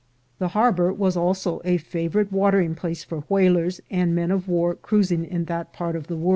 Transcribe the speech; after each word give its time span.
The 0.39 0.47
harbor 0.57 0.91
was 0.91 1.15
also 1.15 1.61
a 1.63 1.77
favor 1.77 2.21
ite 2.21 2.31
watering 2.31 2.73
place 2.73 3.03
for 3.03 3.19
whalers 3.29 3.81
and 3.91 4.15
men 4.15 4.31
of 4.31 4.47
war 4.47 4.73
cruis 4.73 5.11
ing 5.11 5.23
in 5.23 5.45
that 5.45 5.73
part 5.73 5.95
of 5.95 6.07
the 6.07 6.15
world. 6.17 6.29